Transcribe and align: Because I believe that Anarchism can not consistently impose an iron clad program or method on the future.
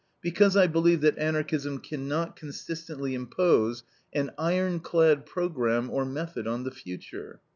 Because 0.19 0.57
I 0.57 0.65
believe 0.65 1.01
that 1.01 1.19
Anarchism 1.19 1.77
can 1.77 2.07
not 2.07 2.35
consistently 2.35 3.13
impose 3.13 3.83
an 4.13 4.31
iron 4.35 4.79
clad 4.79 5.27
program 5.27 5.91
or 5.91 6.05
method 6.05 6.47
on 6.47 6.63
the 6.63 6.71
future. 6.71 7.39